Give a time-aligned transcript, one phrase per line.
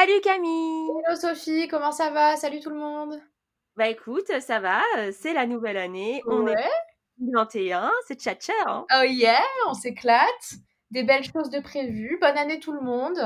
[0.00, 2.34] Salut Camille Hello Sophie, comment ça va?
[2.36, 3.20] Salut tout le monde
[3.76, 6.54] Bah écoute, ça va, euh, c'est la nouvelle année, on Ouais.
[6.54, 6.70] est
[7.34, 10.54] 21, c'est tchatcha hein Oh yeah, on s'éclate
[10.90, 12.16] Des belles choses de prévues.
[12.18, 13.18] Bonne année tout le monde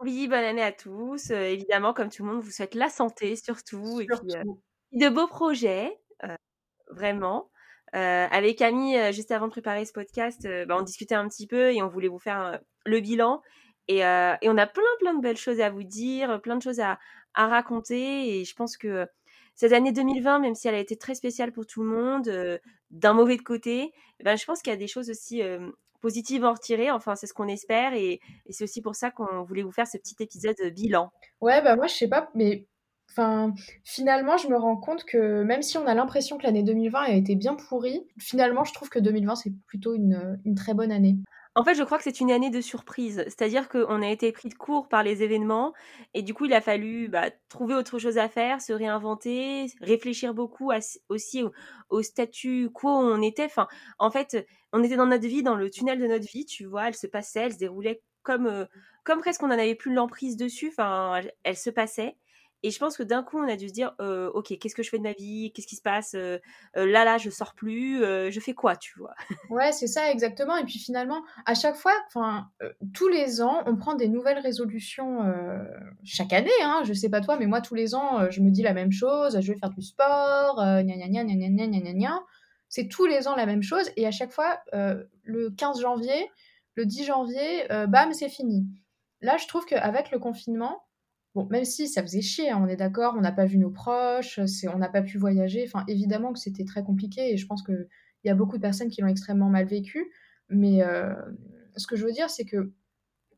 [0.00, 1.30] Oui, bonne année à tous.
[1.30, 4.42] Euh, évidemment, comme tout le monde, vous souhaite la santé surtout, et puis euh,
[4.90, 6.34] de beaux projets, euh,
[6.90, 7.52] vraiment.
[7.94, 11.28] Euh, avec Camille, euh, juste avant de préparer ce podcast, euh, bah, on discutait un
[11.28, 13.40] petit peu et on voulait vous faire euh, le bilan.
[13.90, 16.98] Et, on a plein, plein de belles choses à vous dire, plein de choses à,
[17.34, 18.40] raconter.
[18.40, 19.06] Et je pense que
[19.54, 23.12] cette année 2020, même si elle a été très spéciale pour tout le monde, d'un
[23.12, 25.42] mauvais côté, eh ben, je pense qu'il y a des choses aussi
[26.00, 26.92] positives à en retirer.
[26.92, 27.94] Enfin, c'est ce qu'on espère.
[27.94, 31.10] Et, c'est aussi pour ça qu'on voulait vous faire ce petit épisode bilan.
[31.40, 32.66] Ouais, bah moi je sais pas, mais
[33.10, 33.52] enfin,
[33.84, 37.12] finalement je me rends compte que même si on a l'impression que l'année 2020 a
[37.12, 41.16] été bien pourrie, finalement je trouve que 2020 c'est plutôt une très bonne année.
[41.60, 43.22] En fait, je crois que c'est une année de surprise.
[43.26, 45.74] C'est-à-dire qu'on a été pris de court par les événements
[46.14, 50.32] et du coup, il a fallu bah, trouver autre chose à faire, se réinventer, réfléchir
[50.32, 50.72] beaucoup
[51.10, 51.52] aussi au,
[51.90, 53.44] au statu quo on était.
[53.44, 54.38] Enfin, en fait,
[54.72, 57.06] on était dans notre vie, dans le tunnel de notre vie, tu vois, elle se
[57.06, 58.64] passait, elle se déroulait comme, euh,
[59.04, 60.68] comme presque on n'en avait plus l'emprise dessus.
[60.68, 62.16] Enfin, elle se passait.
[62.62, 64.82] Et je pense que d'un coup, on a dû se dire, «Euh, ok, qu'est-ce que
[64.82, 65.50] je fais de ma vie?
[65.54, 66.14] Qu'est-ce qui se passe?
[66.14, 66.38] Euh,
[66.76, 68.00] euh, là, là, je sors plus.
[68.00, 69.14] Je fais quoi, tu vois?
[69.48, 70.56] Ouais, c'est ça exactement.
[70.56, 72.48] Et puis finalement, à chaque fois, enfin,
[72.94, 75.24] tous les ans, on prend des nouvelles résolutions
[76.04, 76.50] chaque année.
[76.62, 78.92] Hein, je sais pas toi, mais moi, tous les ans, je me dis la même
[78.92, 79.40] chose.
[79.40, 80.62] Je vais faire du sport.
[82.68, 83.90] C'est tous les ans la même chose.
[83.96, 86.30] Et à chaque fois, le 15 janvier,
[86.74, 88.66] le 10 janvier, bam, c'est fini.
[89.22, 90.82] Là, je trouve qu'avec le confinement
[91.34, 93.70] bon, même si ça faisait chier, hein, on est d'accord, on n'a pas vu nos
[93.70, 94.40] proches,
[94.72, 95.64] on n'a pas pu voyager.
[95.66, 97.32] Enfin, évidemment que c'était très compliqué.
[97.32, 97.88] Et je pense que
[98.24, 100.12] il y a beaucoup de personnes qui l'ont extrêmement mal vécu.
[100.48, 101.14] Mais euh,
[101.76, 102.72] ce que je veux dire, c'est que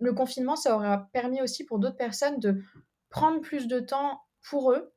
[0.01, 2.63] le confinement, ça aura permis aussi pour d'autres personnes de
[3.11, 4.93] prendre plus de temps pour eux.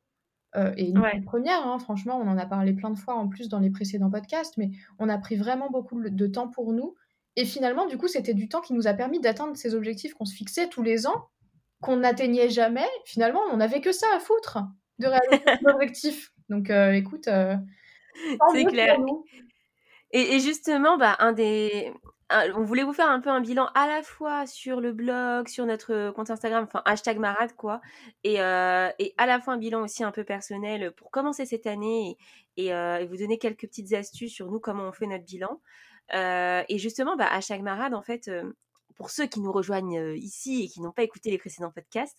[0.56, 1.14] Euh, et Ouais.
[1.16, 3.70] la première, hein, franchement, on en a parlé plein de fois en plus dans les
[3.70, 6.96] précédents podcasts, mais on a pris vraiment beaucoup de temps pour nous.
[7.36, 10.26] Et finalement, du coup, c'était du temps qui nous a permis d'atteindre ces objectifs qu'on
[10.26, 11.26] se fixait tous les ans,
[11.82, 12.88] qu'on n'atteignait jamais.
[13.06, 14.60] Finalement, on n'avait que ça à foutre
[15.00, 16.32] de réaliser nos objectifs.
[16.50, 17.56] Donc, euh, écoute, euh,
[18.54, 18.98] C'est clair.
[20.12, 21.92] Et, et justement, bah, un des,
[22.30, 25.48] un- on voulait vous faire un peu un bilan à la fois sur le blog,
[25.48, 27.82] sur notre compte Instagram, enfin hashtag marade quoi,
[28.24, 31.68] et, euh, et à la fois un bilan aussi un peu personnel pour commencer cette
[31.68, 32.18] année
[32.58, 32.72] et,
[33.06, 35.60] vous donner quelques petites astuces sur nous comment on fait notre bilan.
[36.14, 38.28] Euh, et justement, bah, hashtag marade en fait.
[38.28, 38.44] euh,
[38.96, 42.18] pour ceux qui nous rejoignent ici et qui n'ont pas écouté les précédents podcasts,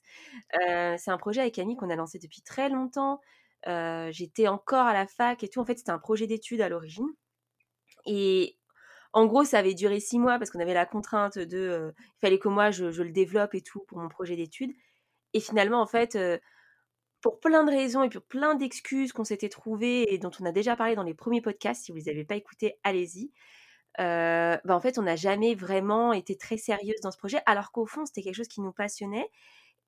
[0.60, 3.20] c'est un projet avec Camille qu'on a lancé depuis très longtemps.
[4.10, 5.60] J'étais encore à la fac et tout.
[5.60, 7.09] En fait, c'était un projet d'études à l'origine.
[8.06, 8.59] Et
[9.12, 12.38] en gros, ça avait duré six mois parce qu'on avait la contrainte de, il fallait
[12.38, 14.72] que moi je, je le développe et tout pour mon projet d'études.
[15.32, 16.19] Et finalement, en fait,
[17.20, 20.53] pour plein de raisons et pour plein d'excuses qu'on s'était trouvées et dont on a
[20.53, 23.32] déjà parlé dans les premiers podcasts, si vous les avez pas écoutés, allez-y.
[23.98, 27.86] Bah, en fait, on n'a jamais vraiment été très sérieuse dans ce projet, alors qu'au
[27.86, 29.30] fond, c'était quelque chose qui nous passionnait.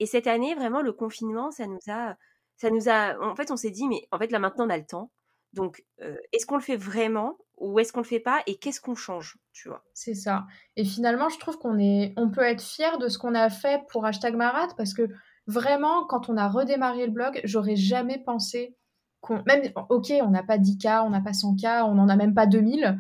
[0.01, 2.17] Et cette année, vraiment, le confinement, ça nous a,
[2.57, 4.79] ça nous a, en fait, on s'est dit, mais en fait, là maintenant, on a
[4.79, 5.11] le temps.
[5.53, 5.85] Donc,
[6.33, 9.39] est-ce qu'on le fait vraiment ou est-ce qu'on le fait pas et qu'est-ce qu'on change,
[9.53, 9.83] tu vois?
[9.95, 10.47] C'est ça.
[10.77, 13.83] Et finalement, je trouve qu'on est, on peut être fier de ce qu'on a fait
[13.89, 15.09] pour hashtag Marat parce que
[15.47, 18.77] vraiment, quand on a redémarré le blog, j'aurais jamais pensé
[19.21, 22.35] qu'on, même, ok, on n'a pas 10K, on n'a pas 100K, on n'en a même
[22.35, 22.99] pas 2000.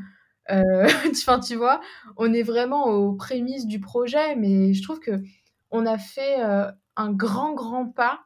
[0.51, 1.81] Euh, enfin, tu vois,
[2.17, 5.23] on est vraiment aux prémices du projet, mais je trouve que
[5.71, 8.21] on a fait euh, un grand, grand pas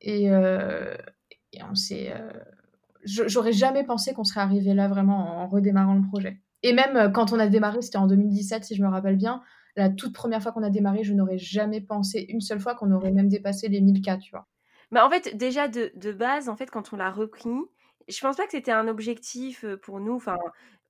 [0.00, 0.96] et, euh,
[1.68, 2.12] on s'est,
[3.04, 6.40] j'aurais jamais pensé qu'on serait arrivé là vraiment en redémarrant le projet.
[6.62, 9.42] Et même quand on a démarré, c'était en 2017 si je me rappelle bien,
[9.76, 12.92] la toute première fois qu'on a démarré, je n'aurais jamais pensé une seule fois qu'on
[12.92, 14.46] aurait même dépassé les 1000 cas, tu vois.
[14.90, 17.50] Bah, en fait, déjà de, de base, en fait, quand on l'a repris,
[18.08, 20.14] je pense pas que c'était un objectif pour nous.
[20.14, 20.36] Enfin,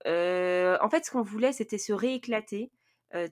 [0.06, 2.70] en fait, ce qu'on voulait, c'était se rééclater,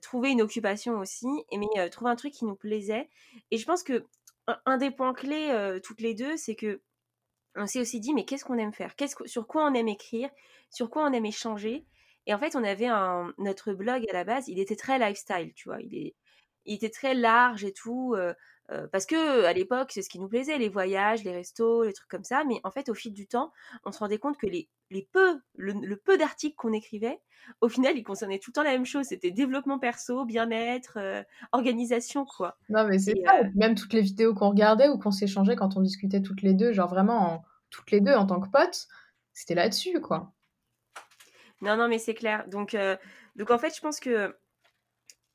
[0.01, 3.09] trouver une occupation aussi, mais trouver un truc qui nous plaisait.
[3.51, 4.05] Et je pense que
[4.65, 6.81] un, des points clés toutes les deux, c'est que
[7.55, 8.93] on s'est aussi dit, mais qu'est-ce qu'on aime faire?
[9.25, 10.29] Sur quoi on aime écrire?
[10.69, 11.85] Sur quoi on aime échanger?
[12.27, 15.51] Et en fait, on avait un, notre blog à la base, il était très lifestyle,
[15.55, 15.79] tu vois?
[15.81, 16.13] Il
[16.65, 18.15] était très large et tout.
[18.71, 21.83] Euh, euh, parce que à l'époque, c'est ce qui nous plaisait, les voyages, les restos,
[21.83, 22.43] les trucs comme ça.
[22.45, 23.51] Mais en fait, au fil du temps,
[23.85, 27.19] on se rendait compte que les, les peu, le, peu d'articles qu'on écrivait,
[27.61, 29.05] au final, ils concernaient tout le temps la même chose.
[29.07, 32.57] C'était développement perso, bien-être, euh, organisation, quoi.
[32.69, 33.41] Non, mais c'est ça.
[33.55, 36.73] Même toutes les vidéos qu'on regardait ou qu'on s'échangeait quand on discutait toutes les deux,
[36.73, 38.87] genre vraiment toutes les deux en tant que potes,
[39.33, 40.33] c'était là-dessus, quoi.
[41.61, 42.45] Non, non, mais c'est clair.
[42.47, 42.75] Donc,
[43.35, 44.33] donc en fait, je pense que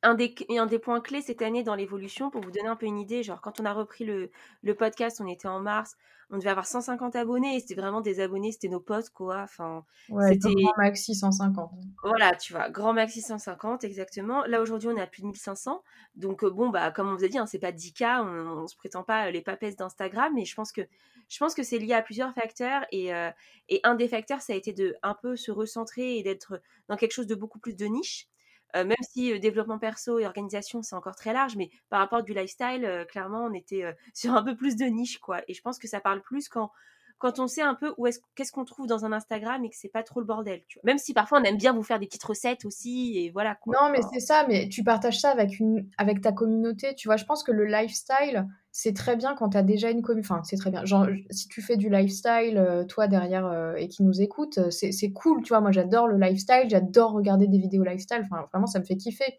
[0.05, 2.87] un des, un des points clés cette année dans l'évolution, pour vous donner un peu
[2.87, 4.31] une idée, genre quand on a repris le,
[4.63, 5.97] le podcast, on était en mars,
[6.31, 9.43] on devait avoir 150 abonnés, c'était vraiment des abonnés, c'était nos potes, quoi.
[9.43, 9.85] Enfin,
[10.29, 11.71] c'était grand maxi 150.
[12.03, 14.45] Voilà, tu vois, grand maxi 150, exactement.
[14.45, 15.83] Là, aujourd'hui, on est à plus de 1500.
[16.17, 18.67] Donc, euh, bon, bah, comme on vous a dit, hein, c'est pas 10K, on, ne
[18.67, 20.83] se prétend pas les papesses d'Instagram, mais je pense que
[21.29, 23.31] je pense que c'est lié à plusieurs facteurs et, euh,
[23.71, 26.97] et un des facteurs, ça a été de un peu se recentrer et d'être dans
[26.97, 28.29] quelque chose de beaucoup plus de niche.
[28.77, 32.35] Euh, même si développement perso et organisation, c'est encore très large, mais par rapport du
[32.35, 33.85] lifestyle, clairement, on était
[34.15, 35.43] sur un peu plus de niche, quoi.
[35.49, 36.71] Et je pense que ça parle plus quand,
[37.19, 39.77] quand on sait un peu où est-ce qu'est-ce qu'on trouve dans un Instagram et que
[39.77, 40.83] c'est pas trop le bordel, tu vois.
[40.85, 43.57] Même si parfois on aime bien vous faire des petites recettes aussi et voilà.
[43.67, 47.17] Non, mais c'est ça, mais tu partages ça avec une avec ta communauté, tu vois.
[47.17, 50.29] Je pense que le lifestyle, c'est très bien quand tu as déjà une communauté.
[50.33, 50.85] Enfin, c'est très bien.
[50.85, 54.71] Genre, si tu fais du lifestyle, euh, toi derrière, euh, et qui nous écoute, euh,
[54.71, 55.61] c'est cool, tu vois.
[55.61, 58.23] Moi, j'adore le lifestyle, j'adore regarder des vidéos lifestyle.
[58.25, 59.39] Enfin, vraiment, ça me fait kiffer.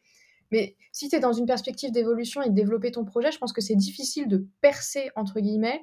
[0.51, 3.51] Mais si tu es dans une perspective d'évolution et de développer ton projet, je pense
[3.51, 5.81] que c'est difficile de percer, entre guillemets,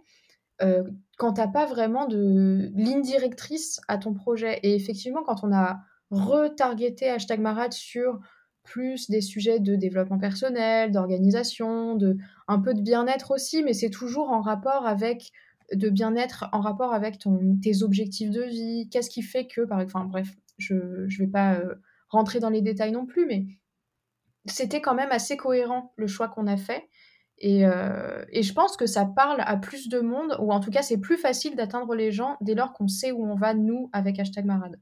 [0.63, 0.83] euh,
[1.19, 4.59] quand t'as pas vraiment de ligne directrice à ton projet.
[4.63, 5.81] Et effectivement, quand on a
[6.11, 8.21] retargeté hashtag Marat sur
[8.63, 12.17] plus des sujets de développement personnel, d'organisation, de
[12.49, 15.33] un peu de bien-être aussi, mais c'est toujours en rapport avec
[15.73, 17.19] de bien-être en rapport avec
[17.63, 21.55] tes objectifs de vie, qu'est-ce qui fait que, par enfin bref, je ne vais pas
[21.55, 21.75] euh,
[22.09, 23.47] rentrer dans les détails non plus, mais
[24.47, 26.89] c'était quand même assez cohérent le choix qu'on a fait.
[27.45, 30.83] Euh, et, je pense que ça parle à plus de monde, ou en tout cas
[30.83, 34.19] c'est plus facile d'atteindre les gens dès lors qu'on sait où on va, nous, avec
[34.19, 34.79] hashtag Marade.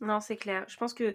[0.00, 0.64] Non, c'est clair.
[0.68, 1.14] Je pense que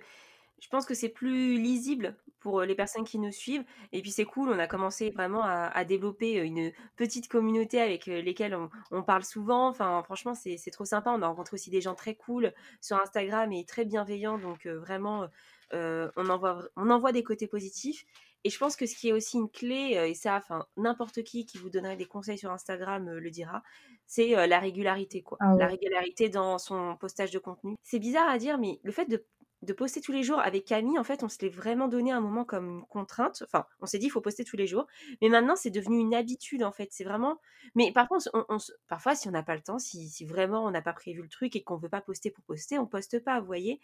[0.61, 3.63] je pense que c'est plus lisible pour les personnes qui nous suivent.
[3.93, 8.57] Et puis c'est cool, on a commencé vraiment à, développer une petite communauté avec lesquelles
[8.91, 9.69] on, parle souvent.
[9.69, 11.11] Enfin, franchement, c'est trop sympa.
[11.11, 14.37] On a rencontré aussi des gens très cool sur Instagram et très bienveillants.
[14.37, 15.27] Donc vraiment,
[15.73, 18.05] euh, on, envoie, on envoie des côtés positifs.
[18.43, 21.23] Et je pense que ce qui est aussi une clé, euh, et ça, enfin, n'importe
[21.23, 23.63] qui qui vous donnerait des conseils sur Instagram euh, le dira,
[24.05, 25.37] c'est euh, la régularité, quoi.
[25.41, 27.75] Ah la régularité dans son postage de contenu.
[27.83, 29.25] C'est bizarre à dire, mais le fait de,
[29.63, 32.21] de, poster tous les jours avec Camille, en fait, on se l'est vraiment donné un
[32.21, 33.43] moment comme une contrainte.
[33.45, 34.87] Enfin, on s'est dit, il faut poster tous les jours.
[35.21, 36.87] Mais maintenant, c'est devenu une habitude, en fait.
[36.91, 37.41] C'est vraiment.
[37.75, 38.57] Mais par contre, on,
[38.87, 41.29] parfois, si on n'a pas le temps, si, si vraiment on n'a pas prévu le
[41.29, 43.81] truc et qu'on veut pas poster pour poster, on poste pas, vous voyez.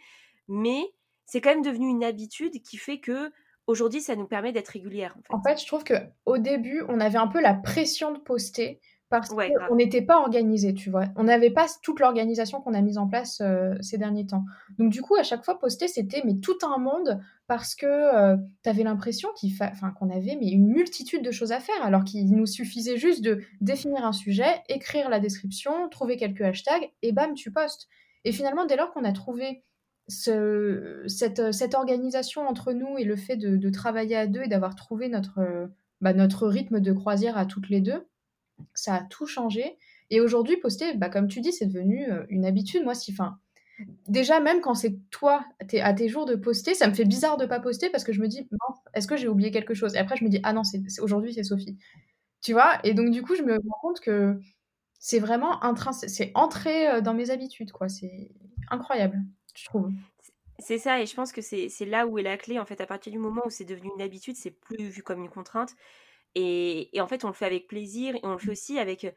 [0.48, 0.82] Mais
[1.26, 3.32] c'est quand même devenu une habitude qui fait que
[3.68, 5.16] aujourd'hui, ça nous permet d'être régulière.
[5.30, 5.60] En fait.
[5.60, 5.96] je trouve que
[6.26, 8.80] au début, on avait un peu la pression de poster
[9.10, 11.06] parce qu'on n'était pas organisé, tu vois.
[11.16, 14.44] On n'avait pas toute l'organisation qu'on a mise en place euh, ces derniers temps.
[14.80, 18.36] Donc du coup, à chaque fois, poster, c'était mais tout un monde parce que euh,
[18.64, 22.04] tu avais l'impression qu'il enfin, qu'on avait mais une multitude de choses à faire alors
[22.04, 27.12] qu'il nous suffisait juste de définir un sujet, écrire la description, trouver quelques hashtags et
[27.12, 27.88] bam, tu postes.
[28.24, 29.64] Et finalement, dès lors qu'on a trouvé
[30.08, 35.10] ce, cette, organisation entre nous et le fait de, travailler à deux et d'avoir trouvé
[35.10, 35.70] notre,
[36.02, 38.06] bah, notre rythme de croisière à toutes les deux,
[38.74, 39.78] ça a tout changé.
[40.10, 42.84] Et aujourd'hui, poster, bah, comme tu dis, c'est devenu euh, une habitude.
[42.84, 43.40] Moi, si, fin,
[44.08, 47.46] déjà, même quand c'est toi, à tes jours de poster, ça me fait bizarre de
[47.46, 48.48] pas poster parce que je me dis,
[48.94, 49.96] est-ce que j'ai oublié quelque chose?
[49.96, 50.62] Et après, je me dis, ah non,
[51.02, 51.78] aujourd'hui, c'est Sophie.
[52.42, 52.80] Tu vois?
[52.84, 54.40] Et donc, du coup, je me rends compte que
[55.00, 57.90] c'est vraiment intrinsèque, c'est entré euh, dans mes habitudes, quoi.
[57.90, 58.32] C'est
[58.70, 59.22] incroyable
[59.56, 59.92] je trouve.
[60.60, 62.60] C'est ça, et je pense que c'est là où est la clé.
[62.60, 65.22] En fait, à partir du moment où c'est devenu une habitude, c'est plus vu comme
[65.22, 65.74] une contrainte.
[66.36, 69.08] Et, et, en fait, on le fait avec plaisir et on le fait aussi avec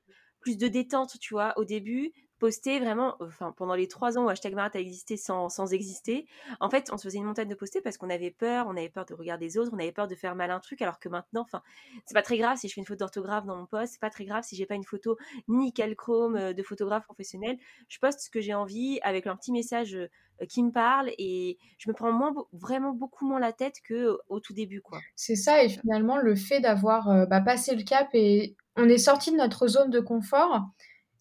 [0.40, 1.54] plus de détente, tu vois.
[1.58, 3.16] Au début, poster vraiment,
[3.56, 6.26] pendant les trois ans où hashtag Marat a existé sans, sans, exister,
[6.60, 8.88] en fait, on se faisait une montagne de poster parce qu'on avait peur, on avait
[8.88, 11.08] peur de regarder les autres, on avait peur de faire mal un truc, alors que
[11.08, 11.62] maintenant, enfin,
[12.06, 14.10] c'est pas très grave si je fais une faute d'orthographe dans mon post, c'est pas
[14.10, 15.16] très grave si j'ai pas une photo
[15.48, 17.58] nickel chrome euh, de photographe professionnel.
[17.88, 20.08] Je poste ce que j'ai envie avec un petit message euh,
[20.48, 22.12] qui me parle et je me prends
[22.52, 25.00] vraiment beaucoup moins la tête que euh, au tout début, quoi.
[25.16, 29.32] C'est ça, et finalement, le fait d'avoir bah, passé le cap et on est sorti
[29.32, 30.68] de notre zone de confort,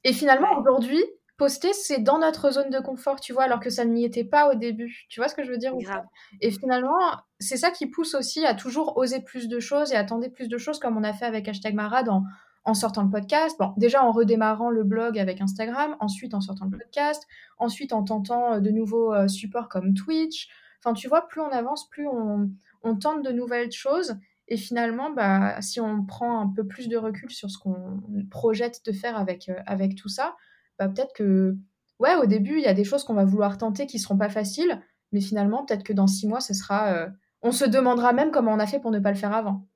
[0.07, 1.03] et finalement, aujourd'hui,
[1.35, 4.49] poster, c'est dans notre zone de confort, tu vois, alors que ça n'y était pas
[4.49, 5.05] au début.
[5.09, 5.73] Tu vois ce que je veux dire
[6.39, 6.97] Et finalement,
[7.41, 10.57] c'est ça qui pousse aussi à toujours oser plus de choses et attendre plus de
[10.57, 12.23] choses, comme on a fait avec hashtag Marad en,
[12.63, 13.57] en sortant le podcast.
[13.59, 18.05] Bon, déjà en redémarrant le blog avec Instagram, ensuite en sortant le podcast, ensuite en
[18.05, 20.47] tentant euh, de nouveaux euh, supports comme Twitch.
[20.79, 22.49] Enfin, tu vois, plus on avance, plus on,
[22.83, 24.15] on tente de nouvelles choses.
[24.47, 28.81] Et finalement, bah, si on prend un peu plus de recul sur ce qu'on projette
[28.85, 30.35] de faire avec, avec tout ça,
[30.79, 31.55] bah, peut-être que,
[31.99, 34.29] ouais, au début, il y a des choses qu'on va vouloir tenter qui seront pas
[34.29, 37.07] faciles, mais finalement, peut-être que dans six mois, ce sera,
[37.41, 39.67] on se demandera même comment on a fait pour ne pas le faire avant.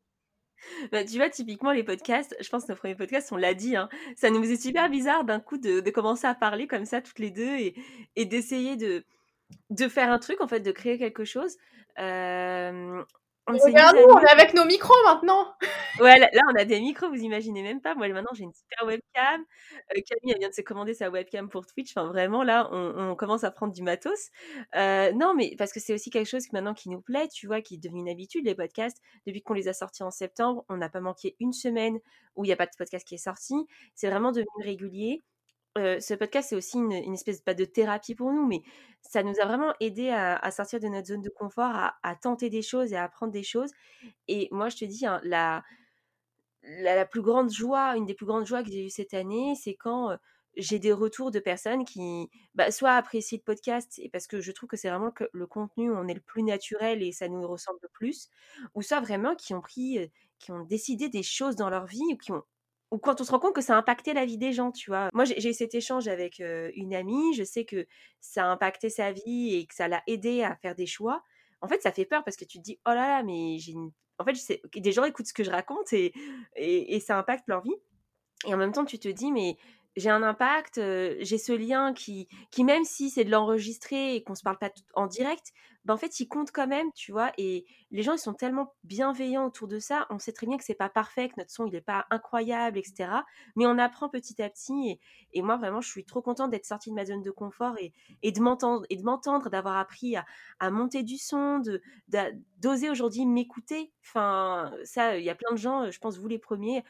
[0.91, 3.75] Bah, tu vois, typiquement, les podcasts, je pense que nos premiers podcasts, on l'a dit,
[3.75, 7.19] hein, ça nous faisait super bizarre d'un coup de, commencer à parler comme ça toutes
[7.19, 7.75] les deux et,
[8.15, 9.03] et d'essayer de,
[9.69, 11.57] de faire un truc, en fait, de créer quelque chose.
[11.99, 13.03] Euh,
[13.48, 15.53] on Regarde, nous, on est avec nos micros maintenant.
[16.00, 17.95] ouais, là, on a des micros, vous imaginez même pas.
[17.95, 19.43] Moi, maintenant, j'ai une super webcam.
[19.95, 21.91] Euh, Camille, elle vient de se commander sa webcam pour Twitch.
[21.95, 24.29] Enfin, vraiment, là, on, commence à prendre du matos.
[24.75, 27.62] Euh, non, mais parce que c'est aussi quelque chose maintenant qui nous plaît, tu vois,
[27.62, 29.01] qui est devenu une habitude, les podcasts.
[29.25, 32.00] Depuis qu'on les a sortis en septembre, on n'a pas manqué une semaine
[32.36, 33.55] où il n'y a pas de podcast qui est sorti.
[33.95, 35.24] C'est vraiment devenu régulier
[35.77, 38.61] ce podcast, c'est aussi une, espèce pas de thérapie pour nous, mais
[39.01, 42.61] ça nous a vraiment aidé à, sortir de notre zone de confort, à, tenter des
[42.61, 43.71] choses et à apprendre des choses.
[44.27, 45.63] Et moi, je te dis, hein, la,
[46.63, 49.75] la, plus grande joie, une des plus grandes joies que j'ai eues cette année, c'est
[49.75, 50.17] quand
[50.57, 54.51] j'ai des retours de personnes qui bah, soit apprécient le podcast, et parce que je
[54.51, 57.79] trouve que c'est vraiment le, contenu, on est le plus naturel et ça nous ressemble
[57.81, 58.29] le plus,
[58.75, 62.17] ou soit vraiment qui ont pris, qui ont décidé des choses dans leur vie, ou
[62.17, 62.43] qui ont
[62.91, 64.89] ou quand on se rend compte que ça a impacté la vie des gens, tu
[64.89, 65.10] vois?
[65.13, 66.39] Moi, j'ai eu cet échange avec
[66.75, 67.88] une amie, je sais que
[68.19, 71.24] ça a impacté sa vie et que ça l'a aidé à faire des choix.
[71.62, 73.74] En fait, ça fait peur parce que tu te dis, oh là là, mais j'ai
[74.19, 76.13] En fait, sais, des gens écoutent ce que je raconte et,
[76.55, 77.75] et, ça impacte leur vie.
[78.45, 79.57] Et en même temps, tu te dis, mais
[79.95, 84.36] j'ai un impact, j'ai ce lien qui, qui même si c'est de l'enregistrer et qu'on
[84.36, 85.53] se parle pas en direct,
[85.85, 87.31] ben en fait, il compte quand même, tu vois.
[87.38, 90.05] Et les gens, ils sont tellement bienveillants autour de ça.
[90.09, 92.77] On sait très bien que c'est pas parfait, que notre son, il est pas incroyable,
[92.77, 93.09] etc.
[93.55, 95.00] Mais on apprend petit à petit.
[95.33, 97.93] Et, moi, vraiment, je suis trop contente d'être sortie de ma zone de confort et,
[98.21, 100.25] et de m'entendre, et de m'entendre, d'avoir appris à,
[100.59, 101.81] à, monter du son, de,
[102.59, 103.91] d'oser aujourd'hui m'écouter.
[104.03, 106.83] Enfin, ça, il y a plein de gens, je pense, vous les premiers,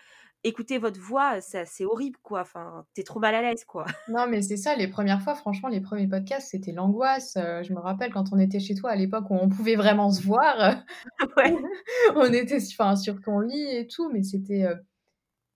[0.44, 2.42] écouter votre voix, c'est horrible, quoi.
[2.42, 3.86] Enfin, t'es trop mal à l'aise, quoi.
[4.08, 7.38] Non, mais c'est ça, les premières fois, franchement, les premiers podcasts, c'était l'angoisse.
[7.38, 10.12] Euh, je me rappelle quand on était chez toi à l'époque où on pouvait vraiment
[10.12, 10.84] se voir.
[11.38, 11.56] ouais.
[12.16, 14.64] on était enfin, sur ton lit et tout, mais c'était.
[14.64, 14.76] Euh,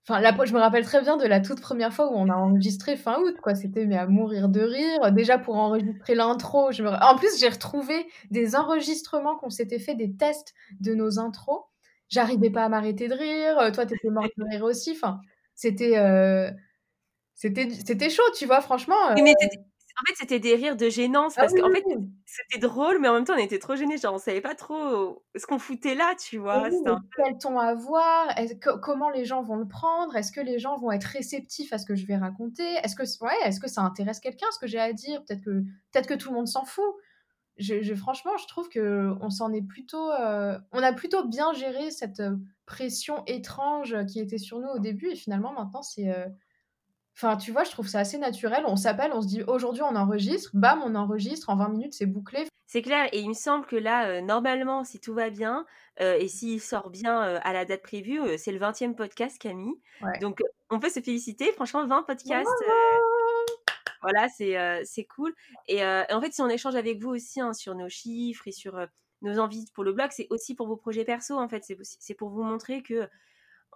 [0.08, 0.32] enfin, la...
[0.44, 3.18] je me rappelle très bien de la toute première fois où on a enregistré fin
[3.20, 3.54] août, quoi.
[3.54, 5.12] C'était mais à mourir de rire.
[5.12, 6.90] Déjà pour enregistrer l'intro, je me...
[6.90, 11.64] en plus j'ai retrouvé des enregistrements qu'on s'était fait, des tests de nos intros
[12.08, 15.20] j'arrivais pas à m'arrêter de rire, euh, toi t'étais morte de rire aussi, enfin,
[15.54, 16.50] c'était, euh,
[17.34, 19.10] c'était, c'était chaud, tu vois, franchement.
[19.10, 19.34] Euh mais
[19.98, 21.84] en fait, c'était des rires de gênance ah parce qu'en fait,
[22.26, 23.96] c'était drôle, mais en même temps, on était trop gênés.
[23.96, 26.68] Genre, on savait pas trop ce qu'on foutait là, tu vois.
[27.16, 28.28] Quel ton avoir
[28.82, 31.86] Comment les gens vont le prendre Est-ce que les gens vont être réceptifs à ce
[31.86, 34.78] que je vais raconter Est-ce que, ouais, est-ce que ça intéresse quelqu'un ce que j'ai
[34.78, 36.84] à dire Peut-être que, peut-être que tout le monde s'en fout
[37.58, 41.90] je, franchement, je trouve que on s'en est plutôt, euh, on a plutôt bien géré
[41.90, 42.36] cette euh,
[42.66, 46.26] pression étrange qui était sur nous au début et finalement maintenant c'est, euh,
[47.16, 48.64] enfin tu vois, je trouve ça assez naturel.
[48.66, 52.06] On s'appelle, on se dit aujourd'hui on enregistre, bam on enregistre, en 20 minutes c'est
[52.06, 52.46] bouclé.
[52.66, 55.64] C'est clair et il me semble que là normalement si tout va bien
[56.00, 59.80] et s'il sort bien à la date prévue, c'est le 20e podcast Camille.
[60.20, 62.50] Donc on peut se féliciter, franchement 20 podcasts.
[64.02, 65.34] Voilà, c'est cool.
[65.68, 68.78] Et, en fait, si on échange avec vous aussi hein, sur nos chiffres et sur
[69.22, 71.64] nos envies pour le blog, c'est aussi pour vos projets perso, en fait.
[71.82, 73.08] C'est pour vous montrer que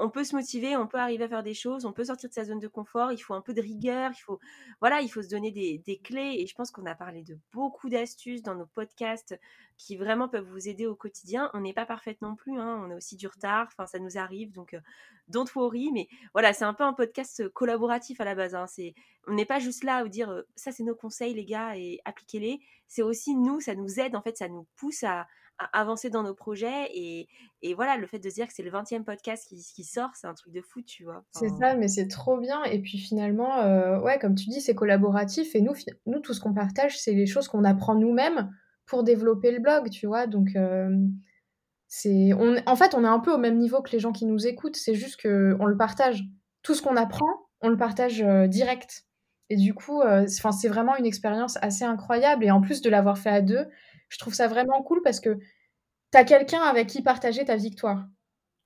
[0.00, 2.34] on peut se motiver, on peut arriver à faire des choses, on peut sortir de
[2.34, 4.40] sa zone de confort, il faut un peu de rigueur, il faut,
[4.80, 6.36] voilà, il faut se donner des, clés.
[6.38, 9.38] Et je pense qu'on a parlé de beaucoup d'astuces dans nos podcasts
[9.76, 11.50] qui vraiment peuvent vous aider au quotidien.
[11.52, 14.16] On n'est pas parfaite non plus, hein, on a aussi du retard, enfin, ça nous
[14.16, 14.80] arrive, donc euh,
[15.28, 15.90] don't worry.
[15.92, 18.54] Mais voilà, c'est un peu un podcast collaboratif à la base.
[18.54, 18.66] Hein.
[18.66, 18.94] c'est,
[19.26, 21.76] on n'est pas juste là à vous dire euh, ça, c'est nos conseils, les gars,
[21.76, 22.60] et appliquez-les.
[22.88, 25.26] C'est aussi nous, ça nous aide, en fait, ça nous pousse à,
[25.72, 26.88] avancer dans nos projets.
[26.94, 27.28] Et,
[27.62, 30.10] et, voilà, le fait de se dire que c'est le 20e podcast qui, qui sort,
[30.14, 31.24] c'est un truc de fou, tu vois.
[31.32, 32.62] C'est ça, mais c'est trop bien.
[32.64, 35.54] Et puis finalement, euh, ouais, comme tu dis, c'est collaboratif.
[35.54, 35.74] Et nous,
[36.06, 38.50] nous tout ce qu'on partage, c'est les choses qu'on apprend nous-mêmes
[38.86, 40.26] pour développer le blog, tu vois.
[40.26, 40.90] Donc, euh,
[41.88, 44.26] c'est, on, en fait, on est un peu au même niveau que les gens qui
[44.26, 44.76] nous écoutent.
[44.76, 46.24] C'est juste qu'on le partage.
[46.62, 47.28] Tout ce qu'on apprend,
[47.60, 49.06] on le partage euh, direct.
[49.52, 52.44] Et du coup, c'est vraiment une expérience assez incroyable.
[52.44, 53.66] Et en plus de l'avoir fait à deux,
[54.10, 55.38] je trouve ça vraiment cool parce que
[56.12, 58.04] tu as quelqu'un avec qui partager ta victoire.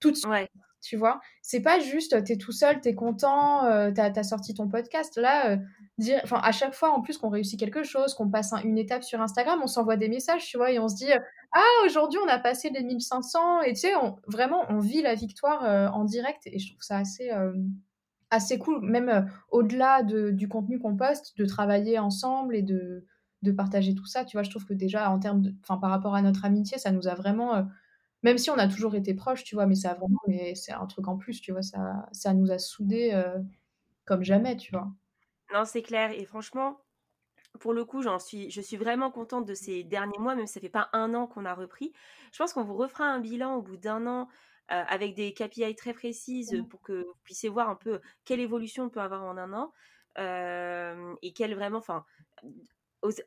[0.00, 0.50] Tout de suite.
[0.82, 4.22] Tu vois C'est pas juste, tu es tout seul, tu es content, euh, tu as,
[4.22, 5.16] sorti ton podcast.
[5.16, 5.56] Là, euh,
[5.96, 9.22] dire, à chaque fois, en plus, qu'on réussit quelque chose, qu'on passe une étape sur
[9.22, 11.10] Instagram, on s'envoie des messages, tu vois, et on se dit
[11.52, 13.62] Ah, aujourd'hui, on a passé les 1500.
[13.62, 13.92] Et tu sais,
[14.26, 16.42] vraiment, on vit la victoire euh, en direct.
[16.46, 17.30] Et je trouve ça assez
[18.30, 23.06] assez cool, même au-delà du contenu qu'on poste, de travailler ensemble et de,
[23.44, 24.24] de partager tout ça.
[24.24, 26.78] Tu vois, je trouve que déjà, en termes de, enfin, par rapport à notre amitié,
[26.78, 27.66] ça nous a vraiment
[28.24, 30.86] Même si on a toujours été proches, tu vois, mais ça vraiment, mais c'est un
[30.86, 33.40] truc en plus, tu vois, ça, ça nous a soudés euh,
[34.06, 34.92] comme jamais, tu vois.
[35.52, 36.10] Non, c'est clair.
[36.12, 36.80] Et franchement,
[37.60, 40.54] pour le coup, j'en suis, je suis vraiment contente de ces derniers mois, même si
[40.54, 41.92] ça fait pas un an qu'on a repris.
[42.32, 44.28] Je pense qu'on vous refera un bilan au bout d'un an
[44.72, 46.66] euh, avec des KPI très précises Mmh.
[46.70, 49.72] pour que vous puissiez voir un peu quelle évolution on peut avoir en un an
[50.18, 52.04] euh, et quelle vraiment, enfin,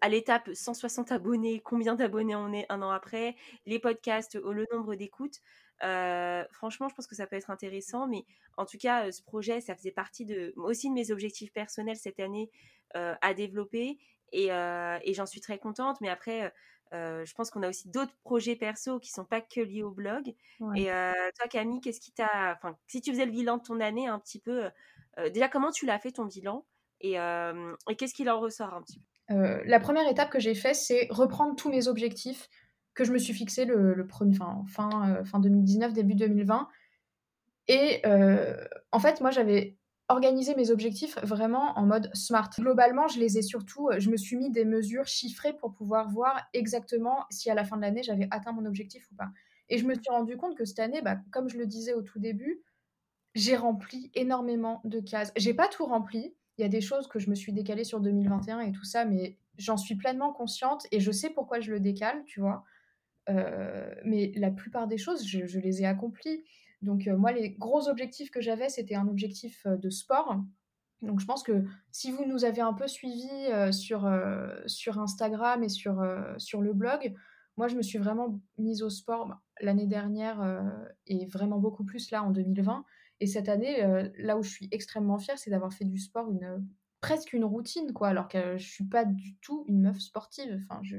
[0.01, 4.95] à l'étape 160 abonnés, combien d'abonnés on est un an après, les podcasts, le nombre
[4.95, 5.41] d'écoutes.
[5.83, 8.25] Euh, franchement, je pense que ça peut être intéressant, mais
[8.57, 12.19] en tout cas, ce projet, ça faisait partie de, aussi de mes objectifs personnels cette
[12.19, 12.49] année
[12.95, 13.99] à développer
[14.31, 16.01] et, et j'en suis très contente.
[16.01, 16.51] Mais après,
[16.91, 20.33] je pense qu'on a aussi d'autres projets perso qui sont pas que liés au blog.
[20.59, 20.79] Ouais.
[20.79, 24.07] Et toi, Camille, qu'est-ce qui t'a, enfin, si tu faisais le bilan de ton année
[24.07, 24.69] un petit peu,
[25.31, 26.65] déjà comment tu l'as fait ton bilan
[27.01, 29.16] et, et qu'est-ce qu'il en ressort un petit peu?
[29.29, 32.49] La première étape que j'ai fait, c'est reprendre tous mes objectifs
[32.93, 36.67] que je me suis fixé le, premier, fin, fin, fin 2019, début 2020.
[37.67, 38.01] Et
[38.91, 39.77] en fait, moi, j'avais
[40.09, 42.49] organiser mes objectifs vraiment en mode smart.
[42.57, 46.47] Globalement, je les ai surtout, je me suis mis des mesures chiffrées pour pouvoir voir
[46.53, 49.29] exactement si à la fin de l'année j'avais atteint mon objectif ou pas.
[49.69, 52.01] Et je me suis rendu compte que cette année, bah, comme je le disais au
[52.01, 52.61] tout début,
[53.35, 55.33] j'ai rempli énormément de cases.
[55.35, 56.33] J'ai pas tout rempli.
[56.57, 59.05] Il y a des choses que je me suis décalée sur 2021 et tout ça,
[59.05, 62.63] mais j'en suis pleinement consciente et je sais pourquoi je le décale, tu vois.
[63.29, 66.43] Euh, mais la plupart des choses, je, les ai accomplies.
[66.81, 70.37] Donc euh, moi, les gros objectifs que j'avais, c'était un objectif euh, de sport.
[71.01, 73.29] Donc je pense que si vous nous avez un peu suivis
[73.71, 74.11] sur,
[74.65, 76.03] sur Instagram et sur,
[76.39, 77.13] sur le blog,
[77.55, 80.63] moi je me suis vraiment mise au sport bah, l'année dernière
[81.05, 82.83] et vraiment beaucoup plus là en 2020.
[83.19, 83.81] Et cette année,
[84.17, 86.63] là où je suis extrêmement fière, c'est d'avoir fait du sport une,
[87.01, 90.59] presque une routine, quoi, alors que je suis pas du tout une meuf sportive.
[90.61, 90.97] Enfin, je,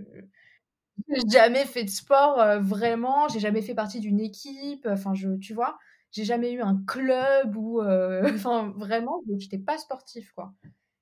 [1.08, 5.36] j'ai jamais fait de sport euh, vraiment, j'ai jamais fait partie d'une équipe, enfin je
[5.36, 5.78] tu vois?
[6.10, 10.52] J'ai jamais eu un club ou euh, enfin vraiment, j'étais pas sportif quoi.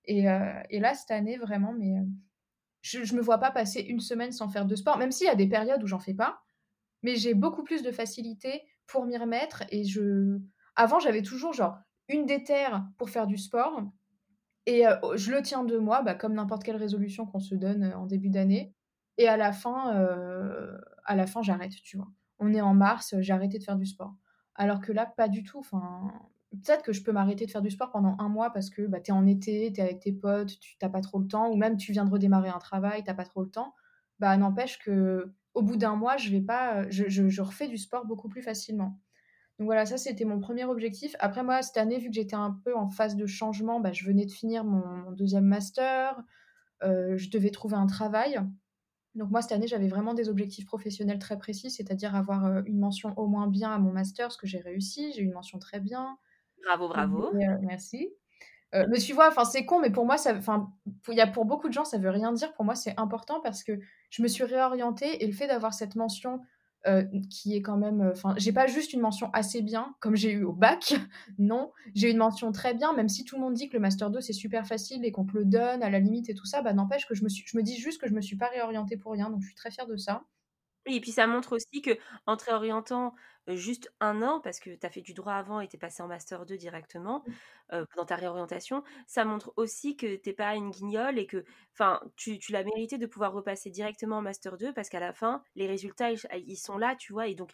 [0.05, 1.95] Et, euh, et, là cette année vraiment, mais
[2.83, 5.31] je, je me vois pas passer une semaine sans faire de sport, même s'il y
[5.31, 6.43] a des périodes où j'en fais pas,
[7.03, 10.39] mais j'ai beaucoup plus de facilité pour m'y remettre et je
[10.77, 13.83] avant j'avais toujours genre une déterre pour faire du sport
[14.67, 14.85] et
[15.15, 18.31] je le tiens de moi, bah, comme n'importe quelle résolution qu'on se donne en début
[18.31, 18.75] d'année.
[19.17, 19.91] Et à la fin,
[21.05, 22.09] à la fin, j'arrête, tu vois.
[22.41, 24.15] On est en mars, j'ai arrêté de faire du sport.
[24.57, 25.59] Alors que là, pas du tout.
[25.59, 26.11] Enfin,
[26.51, 29.01] peut-être que je peux m'arrêter de faire du sport pendant un mois parce que bah,
[29.01, 31.51] tu es en été, tu es avec tes potes, tu n'as pas trop le temps,
[31.51, 33.75] ou même tu viens de redémarrer un travail, tu pas trop le temps.
[34.19, 38.05] Bah, n'empêche que au bout d'un mois, je vais pas, je, je, refais du sport
[38.05, 39.01] beaucoup plus facilement.
[39.59, 41.17] Donc voilà, ça c'était mon premier objectif.
[41.19, 44.05] Après moi, cette année, vu que j'étais un peu en phase de changement, bah, je
[44.05, 46.23] venais de finir mon, deuxième master,
[46.83, 48.39] euh, je devais trouver un travail.
[49.17, 52.79] Donc moi, cette année, j'avais vraiment des objectifs professionnels très précis, c'est-à-dire avoir euh, une
[52.79, 55.13] mention au moins bien à mon master, ce que j'ai réussi.
[55.15, 56.19] J'ai eu une mention très bien.
[56.63, 57.35] Bravo, bravo.
[57.35, 58.11] Euh, merci.
[58.75, 60.71] Euh, mais tu vois, enfin c'est con, mais pour moi, ça, enfin,
[61.09, 62.53] y a pour beaucoup de gens, ça veut rien dire.
[62.55, 63.79] Pour moi, c'est important parce que
[64.11, 66.41] je me suis réorientée et le fait d'avoir cette mention
[66.87, 68.01] euh, qui est quand même.
[68.01, 70.95] Euh, enfin, j'ai pas juste une mention assez bien, comme j'ai eu au bac.
[71.39, 74.11] non, j'ai une mention très bien, même si tout le monde dit que le Master
[74.11, 76.63] 2 c'est super facile et qu'on te le donne à la limite et tout ça,
[76.63, 78.49] bah n'empêche que je me, suis, je me dis juste que je me suis pas
[78.49, 80.23] réorientée pour rien, donc je suis très fière de ça.
[80.87, 81.91] Oui, et puis ça montre aussi que
[82.27, 83.15] en te réorientant
[83.49, 86.03] juste un an, parce que tu as fait du droit avant et tu es passé
[86.03, 87.25] en Master 2 directement,
[87.73, 87.83] mmh.
[87.97, 91.45] dans ta réorientation, ça montre aussi que tu pas une guignole et que
[92.17, 95.43] tu, tu l'as mérité de pouvoir repasser directement en Master 2 parce qu'à la fin,
[95.55, 97.29] les résultats, ils, sont là, tu vois.
[97.29, 97.53] Et donc,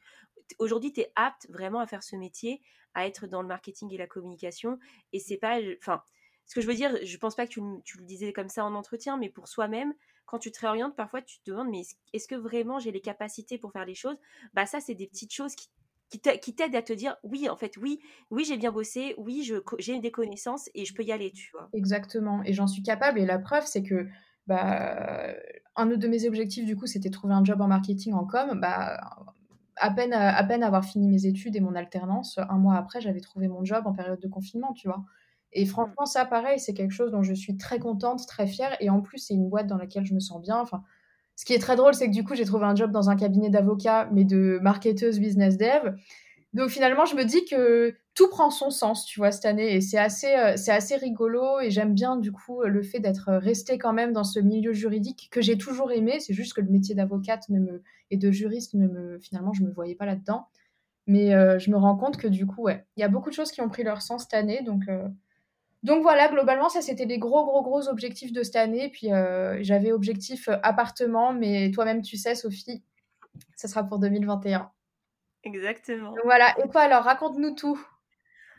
[0.59, 2.61] aujourd'hui, tu es apte vraiment à faire ce métier,
[2.95, 4.79] à être dans le marketing et la communication.
[5.13, 5.59] Et c'est pas.
[5.79, 6.03] Enfin,
[6.47, 8.65] ce que je veux dire, je pense pas que tu, tu le disais comme ça
[8.65, 9.95] en entretien, mais pour soi-même,
[10.33, 11.83] quand tu te réorientes, parfois tu te demandes, mais
[12.15, 14.17] est-ce que vraiment j'ai les capacités pour faire les choses?
[14.55, 15.69] Bah ça, c'est des petites choses qui
[16.11, 19.99] qui t'aident à te dire oui en fait oui oui j'ai bien bossé oui j'ai
[19.99, 21.73] des connaissances et je peux y aller tu vois.
[21.75, 24.07] Exactement et j'en suis capable et la preuve c'est que
[24.47, 25.35] bah
[25.77, 28.61] un autre de mes objectifs du coup c'était trouver un job en marketing en com.
[28.61, 29.01] Bah
[29.77, 33.21] à peine à peine avoir fini mes études et mon alternance un mois après j'avais
[33.21, 35.03] trouvé mon job en période de confinement tu vois
[35.53, 35.69] et mmh.
[35.69, 38.77] franchement, ça, pareil, c'est quelque chose dont je suis très contente, très fière.
[38.81, 40.59] Et en plus, c'est une boîte dans laquelle je me sens bien.
[40.59, 40.83] Enfin,
[41.37, 43.17] ce qui est très drôle, c'est que du coup, j'ai trouvé un job dans un
[43.17, 45.95] cabinet d'avocat, mais de marketeuse business dev.
[46.53, 49.75] Donc finalement, je me dis que tout prend son sens, tu vois, cette année.
[49.75, 51.61] Et c'est assez, euh, c'est assez rigolo.
[51.61, 55.29] Et j'aime bien, du coup, le fait d'être restée quand même dans ce milieu juridique
[55.31, 56.21] que j'ai toujours aimé.
[56.21, 59.63] C'est juste que le métier d'avocate ne me, et de juriste, ne me, finalement, je
[59.63, 60.47] ne me voyais pas là-dedans.
[61.07, 63.35] Mais euh, je me rends compte que du coup, ouais, il y a beaucoup de
[63.35, 64.63] choses qui ont pris leur sens cette année.
[64.63, 65.09] Donc, euh,
[65.83, 68.89] donc voilà, globalement, ça c'était les gros, gros, gros objectifs de cette année.
[68.91, 72.85] Puis euh, j'avais objectif euh, appartement, mais toi-même tu sais, Sophie,
[73.57, 74.71] ça sera pour 2021.
[75.45, 76.15] Exactement.
[76.25, 76.55] Voilà.
[76.61, 77.81] Et toi, alors, raconte-nous tout.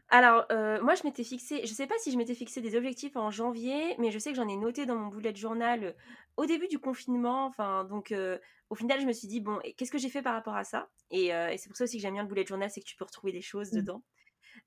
[0.09, 3.15] Alors, euh, moi, je m'étais fixé, je sais pas si je m'étais fixé des objectifs
[3.15, 5.91] en janvier, mais je sais que j'en ai noté dans mon bullet journal euh,
[6.37, 7.45] au début du confinement.
[7.45, 8.37] Enfin, donc, euh,
[8.69, 10.89] au final, je me suis dit, bon, qu'est-ce que j'ai fait par rapport à ça?
[11.09, 13.05] Et, c'est pour ça aussi que j'aime bien le bullet journal, c'est que tu peux
[13.05, 13.77] retrouver des choses mmh.
[13.77, 14.03] dedans.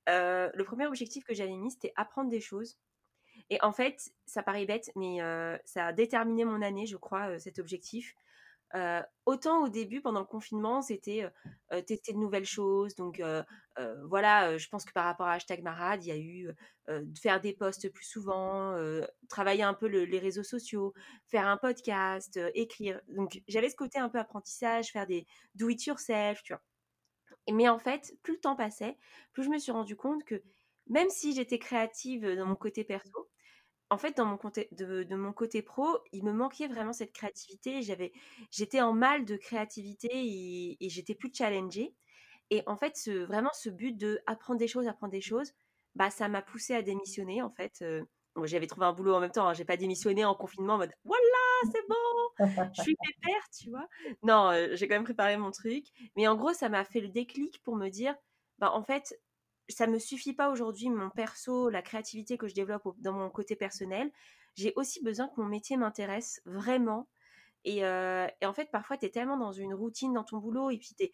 [0.07, 2.79] Le premier objectif que j'avais mis, c'était apprendre des choses.
[3.51, 5.19] Et en fait, ça paraît bête, mais
[5.65, 8.15] ça a déterminé mon année, je crois, cet objectif.
[8.75, 11.31] Euh, autant au début, pendant le confinement, c'était euh,
[11.73, 12.95] euh, tester de nouvelles choses.
[12.97, 13.23] Donc
[14.09, 16.51] voilà, je pense que par rapport à Hashtag Marade, il y a eu
[17.21, 18.77] faire des posts plus souvent,
[19.29, 20.95] travailler un peu les réseaux sociaux,
[21.27, 23.01] faire un podcast, écrire.
[23.09, 26.63] Donc j'avais ce côté un peu apprentissage, faire des do it yourself, tu vois.
[27.53, 28.97] Mais en fait, plus le temps passait,
[29.33, 30.43] plus je me suis rendu compte que
[30.89, 33.29] même si j'étais créative dans mon côté perso,
[33.89, 37.83] en fait, dans mon côté, de, mon côté pro, il me manquait vraiment cette créativité.
[37.83, 38.13] J'avais,
[38.51, 41.95] j'étais en mal de créativité et, j'étais plus challengée.
[42.51, 45.53] Et en fait, ce, vraiment, ce but de apprendre des choses, apprendre des choses,
[45.95, 47.43] bah, ça m'a poussé à démissionner.
[47.43, 48.03] En fait, euh,
[48.45, 49.49] j'avais trouvé un boulot en même temps.
[49.49, 49.55] Hein.
[49.55, 51.23] j'ai pas démissionné en confinement en mode voilà,
[51.73, 53.89] c'est bon, je suis pépère, tu vois.
[54.23, 55.87] Non, euh, j'ai quand même préparé mon truc.
[56.17, 58.15] Mais en gros, ça m'a fait le déclic pour me dire,
[58.59, 59.21] bah, en fait,
[59.69, 63.57] ça me suffit pas aujourd'hui, mon perso, la créativité que je développe dans mon côté
[63.57, 64.11] personnel.
[64.55, 67.09] J'ai aussi besoin que mon métier m'intéresse vraiment.
[67.65, 70.79] Et, euh, en fait, parfois, tu es tellement dans une routine dans ton boulot et
[70.79, 71.13] puis tu es,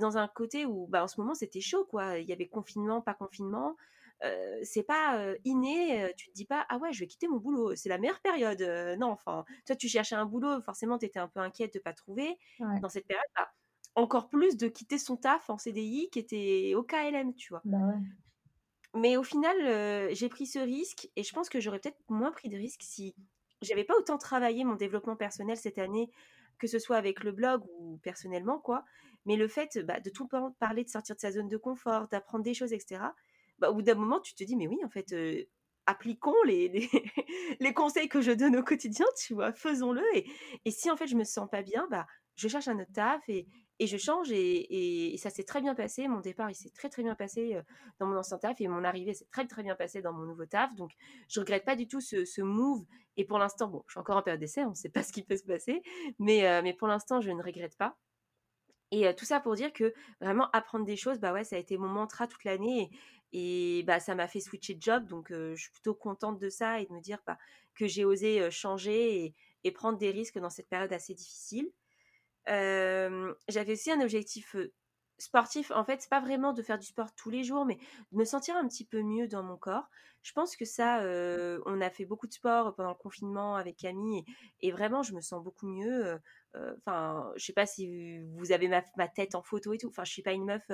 [0.00, 2.18] dans un côté où, bah, en ce moment, c'était chaud, quoi.
[2.18, 3.76] Il y avait confinement, pas confinement.
[4.24, 7.38] Euh, c'est pas euh, inné, tu te dis pas, ah ouais, je vais quitter mon
[7.38, 8.62] boulot, c'est la meilleure période.
[8.98, 11.92] non, enfin, toi, tu cherchais un boulot, forcément, tu étais un peu inquiète de pas
[11.92, 12.38] trouver.
[12.80, 13.50] Dans cette période, bah,
[13.94, 17.62] encore plus de quitter son taf en CDI qui était au KLM, tu vois.
[17.64, 17.78] Bah
[18.94, 22.48] Mais au final, j'ai pris ce risque et je pense que j'aurais peut-être moins pris
[22.48, 23.14] de risque si
[23.62, 26.10] j'avais pas autant travaillé mon développement personnel cette année,
[26.58, 28.84] que ce soit avec le blog ou personnellement, quoi.
[29.24, 32.44] Mais le fait bah, de tout parler, de sortir de sa zone de confort, d'apprendre
[32.44, 33.04] des choses, etc.
[33.58, 35.14] Bah, au bout d'un moment, tu te dis, mais oui, en fait,
[35.86, 36.68] appliquons les,
[37.60, 40.02] les, conseils que je donne au quotidien, tu vois, faisons-le.
[40.14, 40.26] Et,
[40.64, 43.28] et si en fait je me sens pas bien, bah, je cherche un autre taf
[43.28, 43.46] et,
[43.78, 46.08] et je change et, ça s'est très bien passé.
[46.08, 47.60] Mon départ, il s'est très très bien passé
[47.98, 50.46] dans mon ancien taf et mon arrivée s'est très très bien passée dans mon nouveau
[50.46, 50.74] taf.
[50.76, 50.92] Donc,
[51.28, 52.84] je regrette pas du tout ce, move.
[53.16, 55.12] Et pour l'instant, bon, je suis encore en période d'essai, on ne sait pas ce
[55.12, 55.82] qui peut se passer,
[56.18, 57.96] mais, mais pour l'instant, je ne regrette pas.
[58.92, 61.78] Et tout ça pour dire que vraiment apprendre des choses, bah ouais, ça a été
[61.78, 62.90] mon mantra toute l'année
[63.32, 65.06] et, bah ça m'a fait switcher de job.
[65.06, 67.38] Donc, je suis plutôt contente de ça et de me dire bah,
[67.74, 71.70] que j'ai osé changer et prendre des risques dans cette période assez difficile
[72.46, 74.56] j'avais aussi un objectif
[75.18, 75.70] sportif.
[75.70, 77.76] En fait, c'est pas vraiment de faire du sport tous les jours, mais
[78.10, 79.88] de me sentir un petit peu mieux dans mon corps.
[80.22, 81.00] Je pense que ça,
[81.66, 84.24] on a fait beaucoup de sport pendant le confinement avec Camille,
[84.60, 86.18] et, vraiment, je me sens beaucoup mieux.
[86.78, 89.88] Enfin, je sais pas si vous avez ma, tête en photo et tout.
[89.88, 90.64] Enfin, je suis pas une meuf.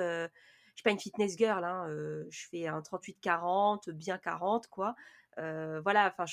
[0.79, 1.87] Je suis pas une fitness girl, hein,
[2.29, 4.95] je fais un 38-40, bien 40, quoi.
[5.35, 6.25] voilà, enfin,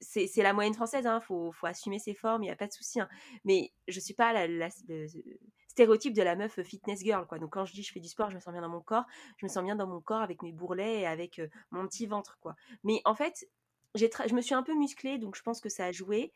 [0.00, 2.72] c'est la moyenne française, il hein, faut, assumer ses formes, il n'y a pas de
[2.72, 3.00] souci.
[3.00, 3.08] Hein.
[3.44, 4.68] Mais je suis pas le
[5.68, 7.26] stéréotype de la meuf fitness girl.
[7.26, 7.38] Quoi.
[7.38, 9.06] Donc quand je dis je fais du sport, je me sens bien dans mon corps,
[9.38, 12.38] je me sens bien dans mon corps avec mes bourrelets et avec mon petit ventre.
[12.40, 12.54] Quoi.
[12.84, 13.48] Mais en fait,
[13.94, 16.32] je me suis un peu musclée, donc je pense que ça a joué.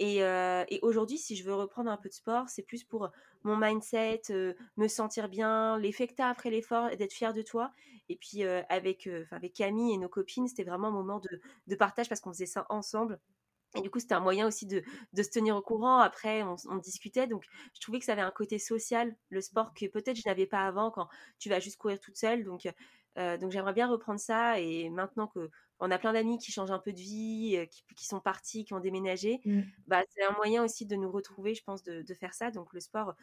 [0.00, 3.10] Euh, et, aujourd'hui, si je veux reprendre un peu de sport, c'est plus pour
[3.42, 7.42] mon mindset, euh, me sentir bien, l'effet que tu as après l'effort d'être fier de
[7.42, 7.70] toi.
[8.08, 11.20] Et puis euh, avec, avec Camille et nos copines, c'était vraiment un moment
[11.66, 13.20] de, partage parce qu'on faisait ça ensemble.
[13.76, 14.82] Et du coup, c'était un moyen aussi de,
[15.16, 15.98] se tenir au courant.
[15.98, 17.28] Après, on, on, discutait.
[17.28, 20.46] Donc, je trouvais que ça avait un côté social, le sport, que peut-être je n'avais
[20.46, 21.08] pas avant quand
[21.38, 22.42] tu vas juste courir toute seule.
[22.42, 22.68] Donc,
[23.16, 24.58] donc j'aimerais bien reprendre ça.
[24.58, 25.50] Et maintenant que
[25.80, 27.66] on a plein d'amis qui changent un peu de vie, euh,
[27.96, 29.40] qui, sont partis, qui ont déménagé.
[29.44, 29.62] Mmh.
[29.86, 32.50] Bah, c'est un moyen aussi de nous retrouver, je pense, de, faire ça.
[32.50, 33.14] Donc le sport,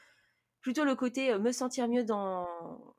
[0.62, 2.48] plutôt le côté euh, me sentir mieux dans,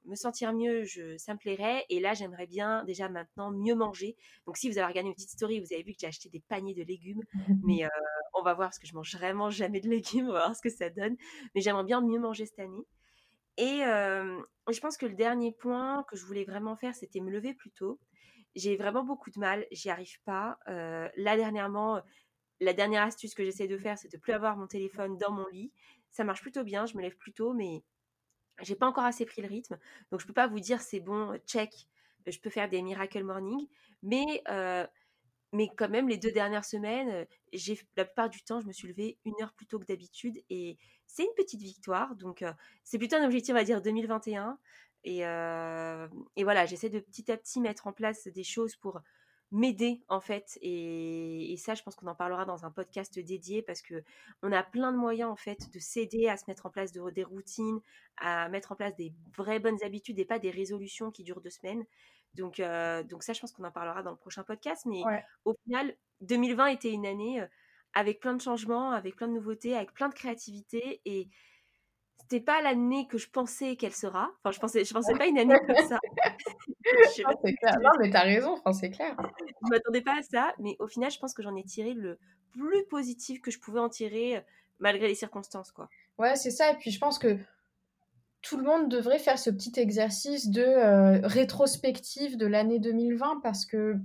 [0.05, 1.85] me sentir mieux, je, ça me plairait.
[1.89, 4.17] Et là, j'aimerais bien déjà maintenant mieux manger.
[4.47, 6.41] Donc si vous avez regardé une petite story, vous avez vu que j'ai acheté des
[6.41, 7.23] paniers de légumes.
[7.65, 7.89] Mais euh,
[8.35, 10.29] on va voir parce que je mange vraiment jamais de légumes.
[10.29, 11.17] On va voir ce que ça donne.
[11.55, 12.87] Mais j'aimerais bien mieux manger cette année.
[13.57, 17.55] Et je pense que le dernier point que je voulais vraiment faire, c'était me lever
[17.55, 17.99] plus tôt.
[18.59, 20.59] J'ai vraiment beaucoup de mal, j'y arrive pas.
[20.67, 22.03] Là, dernièrement,
[22.61, 25.47] la dernière astuce que j'essaie de faire, c'est de plus avoir mon téléphone dans mon
[25.47, 25.73] lit.
[26.11, 27.85] Ça marche plutôt bien, je me lève plus tôt, mais
[28.63, 29.79] j'ai pas encore assez pris le rythme.
[30.11, 31.73] Donc, je peux pas vous dire c'est bon, check,
[32.27, 33.69] je peux faire des miracle morning.
[34.03, 34.43] Mais,
[35.53, 38.89] mais quand même, les deux dernières semaines, j'ai la plupart du temps, je me suis
[38.89, 42.17] levée une heure plus tôt que d'habitude et c'est une petite victoire.
[42.17, 42.45] Donc,
[42.83, 44.59] c'est plutôt un objectif, on va dire, 2021.
[45.05, 49.01] Et, et voilà, j'essaie de petit à petit mettre en place des choses pour
[49.51, 50.59] m'aider en fait.
[50.63, 54.03] Et, ça je pense qu'on en parlera dans un podcast dédié parce que
[54.43, 57.11] on a plein de moyens en fait de s'aider à se mettre en place de,
[57.11, 57.81] des routines
[58.19, 61.51] à mettre en place des vraies bonnes habitudes et pas des résolutions qui durent deux
[61.51, 61.85] semaines.
[62.35, 64.87] Donc euh, donc ça je pense qu'on en parlera dans le prochain podcast.
[64.87, 65.03] Mais
[65.45, 67.47] au final 2020 était une année euh,
[67.95, 71.01] avec plein de changements avec plein de nouveautés avec plein de créativité.
[71.05, 71.29] Et
[72.21, 74.31] c'était pas l'année que je pensais qu'elle sera.
[74.43, 75.99] Enfin, je pensais, je pensais pas une année comme ça.
[77.25, 77.77] non, c'est clair.
[77.83, 78.53] Non, mais t'as raison.
[78.53, 79.17] Enfin, c'est clair.
[79.65, 82.19] Je m'attendais pas à ça, mais au final, je pense que j'en ai tiré le
[82.53, 84.41] plus positif que je pouvais en tirer, euh,
[84.79, 85.89] malgré les circonstances, quoi.
[86.19, 86.71] Ouais, c'est ça.
[86.73, 87.39] Et puis, je pense que
[88.43, 93.67] tout le monde devrait faire ce petit exercice de euh, rétrospective de l'année 2020 parce
[93.67, 93.97] que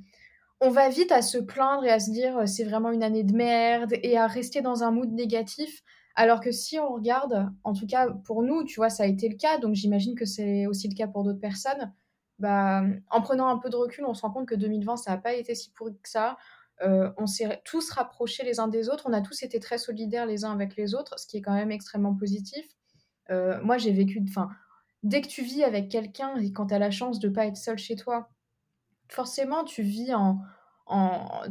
[0.59, 3.23] on va vite à se plaindre et à se dire euh, c'est vraiment une année
[3.23, 5.83] de merde et à rester dans un mood négatif
[6.15, 9.27] alors que si on regarde, en tout cas pour nous, tu vois, ça a été
[9.29, 11.91] le cas, donc j'imagine que c'est aussi le cas pour d'autres personnes.
[12.39, 15.17] Bah, en prenant un peu de recul, on se rend compte que 2020, ça n'a
[15.17, 16.37] pas été si pourri que ça.
[16.81, 20.25] Euh, on s'est tous rapprochés les uns des autres, on a tous été très solidaires
[20.25, 22.65] les uns avec les autres, ce qui est quand même extrêmement positif.
[23.29, 24.49] Euh, moi, j'ai vécu, enfin,
[25.03, 27.45] dès que tu vis avec quelqu'un et quand tu as la chance de ne pas
[27.45, 28.29] être seul chez toi,
[29.07, 30.39] forcément, tu vis en,
[30.85, 31.43] en,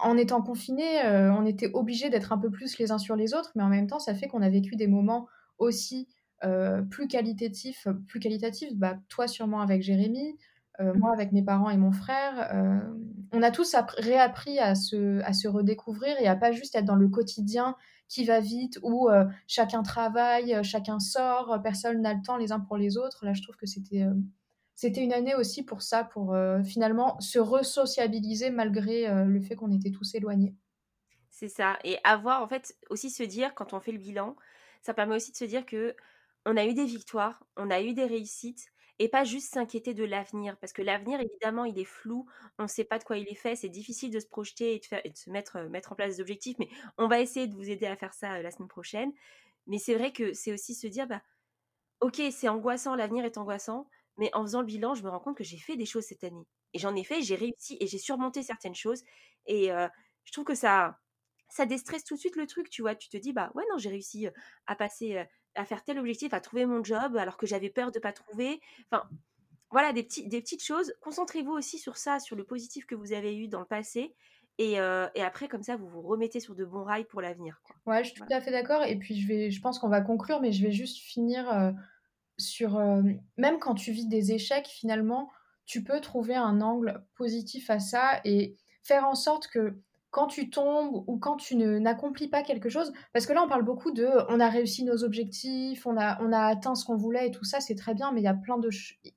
[0.00, 3.34] en étant confiné, euh, on était obligés d'être un peu plus les uns sur les
[3.34, 5.26] autres, mais en même temps, ça fait qu'on a vécu des moments
[5.58, 6.08] aussi
[6.44, 8.74] euh, plus qualitatifs, plus qualitatifs.
[8.74, 10.36] Bah, toi, sûrement avec Jérémy,
[10.80, 12.52] euh, moi avec mes parents et mon frère.
[13.32, 16.94] on a tous réappris à se, à se redécouvrir et à pas juste être dans
[16.94, 17.74] le quotidien
[18.08, 19.08] qui va vite, où
[19.46, 23.24] chacun travaille, chacun sort, personne n'a le temps les uns pour les autres.
[23.24, 24.06] Là, je trouve que c'était
[24.78, 29.56] c'était une année aussi pour ça, pour euh, finalement se resociabiliser malgré euh, le fait
[29.56, 30.54] qu'on était tous éloignés.
[31.30, 31.80] C'est ça.
[31.82, 34.36] Et avoir, en fait, aussi se dire, quand on fait le bilan,
[34.80, 35.96] ça permet aussi de se dire que
[36.46, 38.68] on a eu des victoires, on a eu des réussites,
[39.00, 40.56] et pas juste s'inquiéter de l'avenir.
[40.58, 42.26] Parce que l'avenir, évidemment, il est flou,
[42.60, 45.10] on ne sait pas de quoi il est fait, c'est difficile de se projeter et
[45.10, 47.68] de, se mettre, euh, mettre en place des objectifs, mais on va essayer de vous
[47.68, 49.10] aider à faire ça la semaine prochaine.
[49.66, 51.20] Mais c'est vrai que c'est aussi se dire, bah,
[52.00, 53.88] ok, c'est angoissant, l'avenir est angoissant,
[54.18, 56.24] mais en faisant le bilan, je me rends compte que j'ai fait des choses cette
[56.24, 56.46] année.
[56.74, 59.02] Et j'en ai fait, j'ai réussi et j'ai surmonté certaines choses.
[59.46, 59.68] Et
[60.24, 60.98] je trouve que ça,
[61.48, 62.94] ça déstresse tout de suite le truc, tu vois?
[62.94, 64.28] Tu te dis, bah ouais, non, j'ai réussi
[64.66, 67.98] à passer, à faire tel objectif, à trouver mon job, alors que j'avais peur de
[67.98, 68.60] ne pas trouver.
[68.90, 69.08] Enfin,
[69.70, 70.92] voilà, des, petits, des petites choses.
[71.00, 74.14] Concentrez-vous aussi sur ça, sur le positif que vous avez eu dans le passé.
[74.58, 77.62] Et, et, après, comme ça, vous vous remettez sur de bons rails pour l'avenir.
[77.86, 78.82] Ouais, je suis tout à fait d'accord.
[78.82, 81.48] Et puis, je, vais, je pense qu'on va conclure, mais je vais juste finir
[82.38, 83.02] sur euh,
[83.36, 85.30] même quand tu vis des échecs finalement
[85.66, 89.78] tu peux trouver un angle positif à ça et faire en sorte que
[90.10, 93.64] quand tu tombes ou quand tu n'accomplis pas quelque chose parce que là on parle
[93.64, 97.28] beaucoup de on a réussi nos objectifs on a on a atteint ce qu'on voulait
[97.28, 98.70] et tout ça c'est très bien mais il y a plein de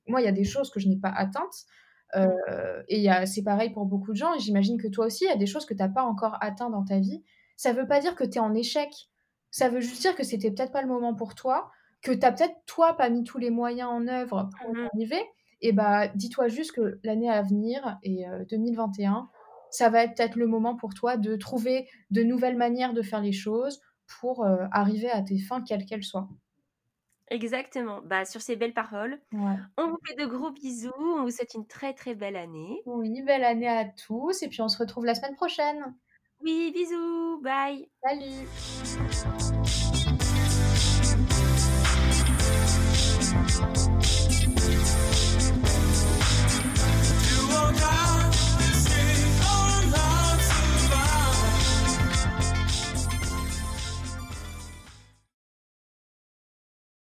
[0.06, 1.66] moi il y a des choses que je n'ai pas atteintes
[2.14, 5.32] euh, et c'est pareil pour beaucoup de gens et j'imagine que toi aussi il y
[5.32, 7.22] a des choses que tu n'as pas encore atteint dans ta vie.
[7.56, 8.90] Ça veut pas dire que tu es en échec.
[9.50, 11.70] Ça veut juste dire que c'était peut-être pas le moment pour toi
[12.02, 15.22] que tu as peut-être, toi, pas mis tous les moyens en œuvre pour mmh arriver,
[15.60, 19.20] et bah, dis-toi juste que l'année à venir, et 2021, euh,
[19.70, 23.20] ça va être peut-être le moment pour toi de trouver de nouvelles manières de faire
[23.20, 23.80] les choses
[24.20, 26.28] pour euh, arriver à tes fins, quelles qu'elles soient.
[27.28, 28.02] Exactement.
[28.04, 30.92] Bah, sur ces belles paroles, on vous fait de gros bisous.
[30.98, 32.82] On vous souhaite une très très belle année.
[32.84, 34.42] Oui, belle année à tous.
[34.42, 35.94] Et puis on se retrouve la semaine prochaine.
[36.42, 37.40] Oui, bisous.
[37.40, 37.88] Bye.
[38.04, 38.46] Salut.